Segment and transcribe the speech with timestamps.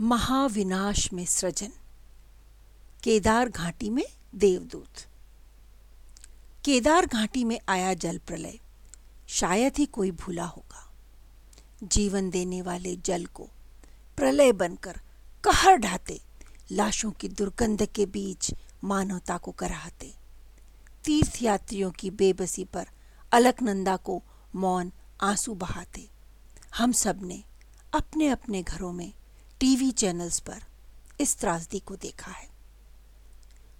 [0.00, 1.72] महाविनाश में सृजन,
[3.02, 4.04] केदार घाटी में
[4.34, 5.06] देवदूत।
[6.64, 8.58] केदार घाटी में आया जल प्रलय,
[9.28, 10.92] शायद ही कोई भूला होगा।
[11.82, 13.48] जीवन देने वाले जल को
[14.16, 15.00] प्रलय बनकर
[15.44, 16.20] कहर ढाते,
[16.72, 18.54] लाशों की दुर्गंध के बीच
[18.84, 20.14] मानवता को कराहते।
[21.04, 22.86] तीर्थ यात्रियों की बेबसी पर
[23.32, 24.22] अलकनंदा को
[24.54, 26.10] मौन आँसू बहाते।
[26.74, 27.44] हम सबने
[27.94, 29.12] अपने अपने घरों में
[29.60, 30.62] टीवी चैनल्स पर
[31.20, 32.48] इस त्रासदी को देखा है।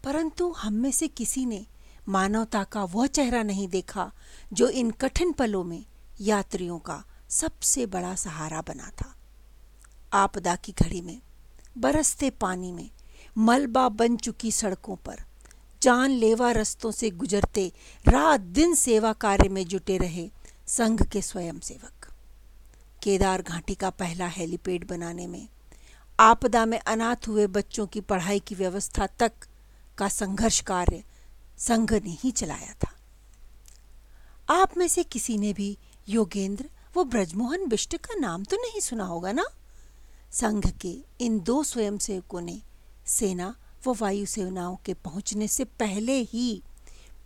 [0.05, 1.67] परंतु हम में से किसी ने
[2.09, 4.13] मानवता का वह चेहरा नहीं देखा
[4.53, 5.87] जो इन कठिन पलों में
[6.21, 9.17] यात्रियों का सबसे बड़ा सहारा बना था।
[10.13, 11.21] आपदा की घड़ी में,
[11.79, 12.91] बरसते पानी में
[13.39, 15.21] मलबा बन चुकी सड़कों पर,
[15.83, 17.73] जानलेवा रस्तों से गुजरते
[18.09, 20.31] रात दिन सेवा कार्य में जुटे रहे
[20.67, 22.13] संघ के स्वयंसेवक।
[23.03, 25.49] केदार घाटी का पहला हेलीपैड बनाने में
[26.21, 29.33] आपदा में अनाथ हुए बच्चों की पढ़ाई की व्यवस्था तक
[29.99, 31.05] का संघर्ष कार्य
[31.59, 32.95] संघ ने ही चलाया था।
[34.55, 39.05] आप में से किसी ने भी योगेंद्र, वो ब्रजमोहन बिष्ट का नाम तो नहीं सुना
[39.05, 39.45] होगा ना?
[40.33, 42.63] संघ के इन दो स्वयंसेवकों ने
[43.07, 46.63] सेना व वायु सेनाओं के पहुँचने से पहले ही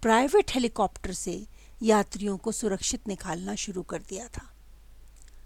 [0.03, 1.47] प्राइवेट हेलीकॉप्टर से
[1.83, 4.55] यात्रियों को सुरक्षित निकालना शुरू कर दिया था।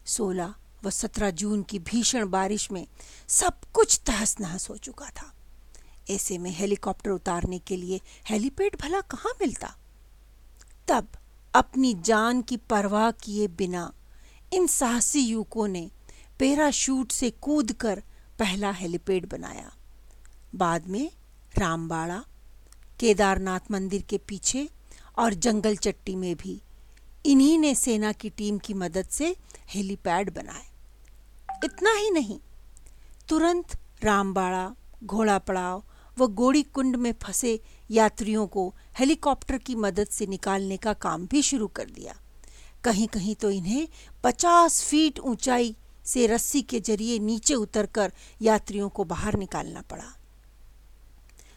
[0.07, 0.55] 16
[0.85, 2.87] व 17 जून की भीषण बारिश में
[3.29, 5.35] सब कुछ तहस नहस हो चुका था।
[6.11, 9.77] ऐसे में हेलीकॉप्टर उतारने के लिए हेलीपैड भला कहाँ मिलता?
[10.89, 11.09] तब
[11.55, 13.93] अपनी जान की परवाह किए बिना
[14.53, 15.91] इन साहसी युवकों ने
[16.39, 18.03] पैराशूट से कूदकर
[18.39, 19.73] पहला हेलीपैड बनाया।
[20.55, 21.11] बाद में
[21.59, 22.25] रामबाड़ा,
[23.01, 24.69] केदारनाथ मंदिर के पीछे
[25.19, 26.63] और जंगल चट्टी में भी
[27.27, 29.35] इन्हीं ने सेना की टीम की मदद से
[29.69, 30.67] हेलीपैड बनाए।
[31.65, 32.39] इतना ही नहीं,
[33.29, 34.75] तुरंत रामबाड़ा
[35.05, 35.83] घोड़ा पड़ाव
[36.19, 37.59] व गोड़ी कुंड में फंसे
[37.91, 42.15] यात्रियों को हेलीकॉप्टर की मदद से निकालने का काम भी शुरू कर दिया।
[42.85, 43.89] कहीं कहीं तो इन्हें
[44.25, 50.13] 50 फीट ऊंचाई से रस्सी के ज़रिए नीचे उतरकर यात्रियों को बाहर निकालना पड़ा।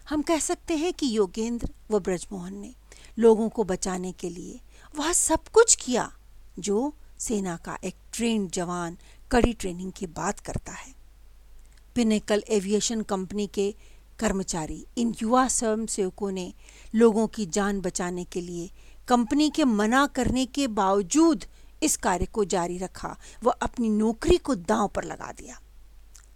[0.10, 2.74] हम कह सकते हैं कि योगेंद्र व ब्रजमोहन ने
[3.20, 4.60] लोगों को बचाने के लिए
[4.96, 6.18] वह सब कुछ किया,
[6.60, 8.98] जो सेना का एक ट्रेन जवान,
[9.32, 10.94] कड़ी ट्रेनिंग की बात करता है।
[11.96, 13.76] पिनेकल एविएशन कंपनी के
[14.20, 16.54] कर्मचारी इन युवा स्वयं सेवकों ने
[16.96, 18.72] लोगों की जान बचाने के लिए
[19.08, 21.46] कंपनी के मना करने के बावजूद
[21.84, 25.60] इस कार्य को जारी रखा। व अपनी नौकरी को दांव पर लगा दिया।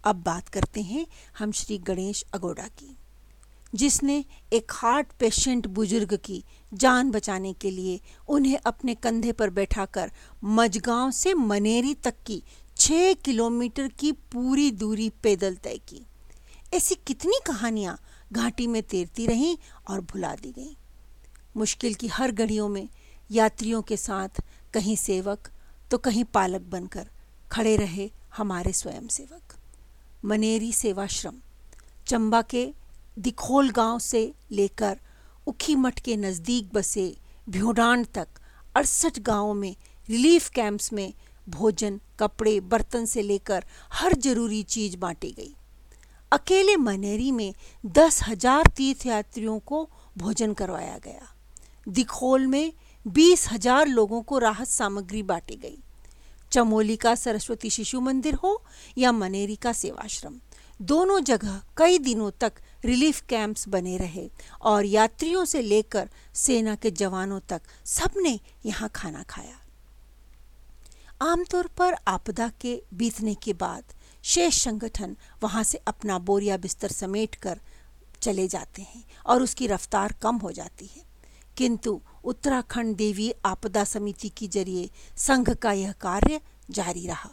[0.04, 1.06] अब बात करते हैं
[1.38, 2.98] हम श्री गणेश अगोड़ा की।
[3.74, 10.10] जिसने एक हार्ट पेशेंट बुज़ुर्ग की जान बचाने के लिए उन्हें अपने कंधे पर बैठाकर
[10.44, 12.42] मजगांव से मनेरी तक की
[12.76, 16.00] छः किलोमीटर की पूरी दूरी पैदल तय की।
[16.74, 17.98] ऐसी कितनी कहानियाँ
[18.32, 19.56] घाटी में तैरती रहीं
[19.90, 20.74] और भुला दी गईं।
[21.56, 22.88] मुश्किल की हर घड़ियों में
[23.30, 24.40] यात्रियों के साथ
[24.74, 25.50] कहीं सेवक
[25.90, 27.08] तो कहीं पालक बनकर
[27.52, 29.54] खड़े रहे हमारे स्वयंसेवक।
[30.24, 31.34] मनेरी सेवाश्रम,
[32.06, 32.72] चंबा के
[33.16, 34.98] दिखोल गाँव से लेकर
[35.46, 37.14] उखी मठ के नज़दीक बसे
[37.48, 38.28] भ्योडान तक
[38.76, 39.74] अड़सठ गाँवों में
[40.08, 41.12] रिलीफ कैंप्स में
[41.46, 45.54] भोजन, कपड़े, बर्तन से लेकर हर ज़रूरी चीज़ बांटी गई।
[46.32, 47.54] अकेले मनेरी में
[47.84, 49.88] दस हज़ार तीर्थयात्रियों को
[50.18, 51.34] भोजन करवाया गया।
[51.88, 52.72] दिखोल में
[53.06, 55.78] बीस हज़ार लोगों को राहत सामग्री बांटी गई।
[56.52, 58.62] चमोली का सरस्वती शिशु मंदिर हो
[58.98, 60.34] या मनेरी का सेवाश्रम,
[60.82, 62.52] दोनों जगह कई दिनों तक
[62.84, 64.30] रिलीफ कैंप्स बने रहे
[64.62, 69.60] और यात्रियों से लेकर सेना के जवानों तक सबने यहाँ खाना खाया।
[71.22, 73.84] आमतौर पर आपदा के बीतने के बाद
[74.22, 77.60] शेष संगठन वहाँ से अपना बोरिया बिस्तर समेट कर
[78.22, 81.02] चले जाते हैं और उसकी रफ्तार कम हो जाती है।
[81.56, 86.40] किंतु उत्तराखंड देवी आपदा समिति के ज़रिए संघ का यह कार्य
[86.70, 87.30] जारी रहा।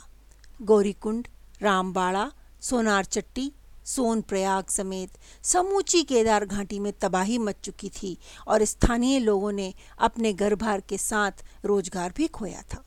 [0.62, 1.28] गौरीकुंड,
[1.62, 2.32] रामबाड़ा,
[2.62, 3.52] सोनार चट्टी
[3.86, 8.18] सोन प्रयाग समेत समूची केदार घाटी में तबाही मच चुकी थी
[8.48, 12.84] और स्थानीय लोगों ने अपने घर भर के साथ रोज़गार भी खोया था।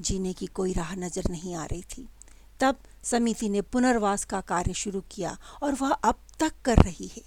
[0.00, 2.06] जीने की कोई राह नज़र नहीं आ रही थी।
[2.60, 7.22] तब समिति ने पुनर्वास का कार्य शुरू किया और वह अब तक कर रही है।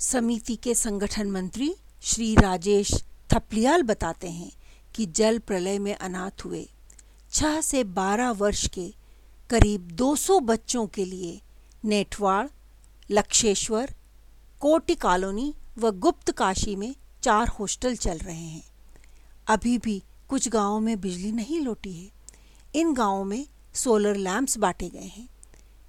[0.00, 2.92] समिति के संगठन मंत्री श्री राजेश
[3.30, 4.50] थपलियाल बताते हैं
[4.94, 6.66] कि जल प्रलय में अनाथ हुए।
[7.32, 8.86] छह से बारह वर्ष के
[9.50, 11.40] करीब 200 बच्चों के लिए
[11.84, 12.46] नेटवाड़,
[13.10, 13.94] लक्षेश्वर,
[14.60, 18.62] कोटी कॉलोनी व गुप्त काशी में चार हॉस्टल चल रहे हैं।
[19.48, 22.10] अभी भी कुछ गाँवों में बिजली नहीं लौटी है।
[22.74, 25.28] इन गाँवों में सोलर लैंप्स बांटे गए हैं।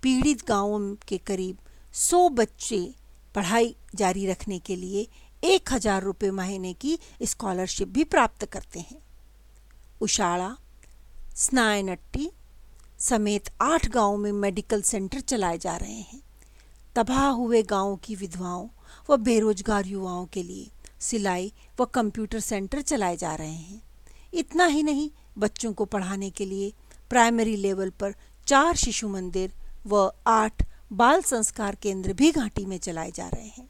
[0.01, 1.57] पीड़ित गाँवों के करीब
[1.94, 2.94] सौ बच्चे
[3.36, 5.07] पढ़ाई जारी रखने के लिए
[5.44, 9.01] एक हज़ार रुपये महीने की स्कॉलरशिप भी प्राप्त करते हैं।
[10.01, 10.57] उशाड़ा
[11.36, 12.31] स्नायनट्टी
[13.00, 16.22] समेत आठ गाँवों में मेडिकल सेंटर चलाए जा रहे हैं।
[16.96, 18.68] तबाह हुए गाँवों की विधवाओं
[19.10, 23.82] व बेरोजगार युवाओं के लिए सिलाई व कंप्यूटर सेंटर चलाए जा रहे हैं।
[24.34, 26.74] इतना ही नहीं, बच्चों को पढ़ाने के लिए
[27.10, 28.16] प्राइमरी लेवल पर
[28.48, 29.54] चार शिशु मंदिर
[29.88, 33.68] व आठ बाल संस्कार केंद्र भी घाटी में चलाए जा रहे हैं।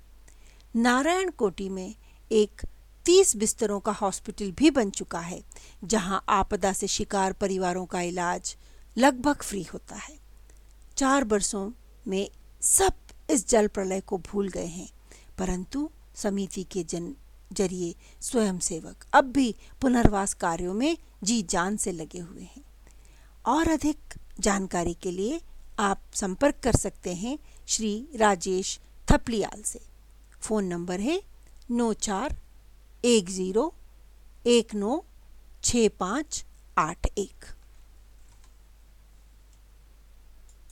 [0.76, 1.96] नारायण कोटी में
[2.32, 2.62] एक
[3.06, 5.42] तीस बिस्तरों का हॉस्पिटल भी बन चुका है,
[5.84, 8.56] जहाँ आपदा से शिकार परिवारों का इलाज
[8.98, 10.18] लगभग फ्री होता है।
[10.98, 11.70] चार वर्षों
[12.08, 12.30] में
[12.62, 12.94] सब
[13.30, 14.90] इस जल प्रलय को भूल गए हैं,
[15.38, 17.14] परंतु समिति के जन,
[17.54, 22.64] ज़रिए स्वयंसेवक अब भी पुनर्वास कार्यों में जी जान से लगे हुए हैं।
[23.46, 25.40] और अधिक जानकारी के लिए
[25.80, 29.80] आप संपर्क कर सकते हैं श्री राजेश थपलियाल से।
[30.42, 31.22] फ़ोन नंबर है
[31.72, 32.38] नौ चार
[33.04, 33.74] एक ज़ीरो
[34.46, 35.02] एक नौ
[35.64, 36.44] छ पाँच
[36.78, 37.46] आठ एक।